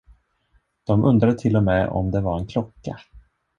[0.83, 2.99] De undrade till och med om det var en klocka.